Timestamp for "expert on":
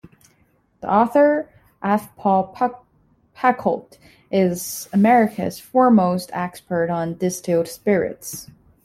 6.33-7.17